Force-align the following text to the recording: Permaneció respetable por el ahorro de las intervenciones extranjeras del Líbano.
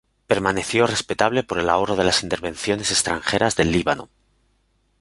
Permaneció 0.25 0.87
respetable 0.87 1.43
por 1.43 1.59
el 1.59 1.69
ahorro 1.69 1.95
de 1.95 2.03
las 2.03 2.23
intervenciones 2.23 2.89
extranjeras 2.89 3.55
del 3.55 3.71
Líbano. 3.71 4.09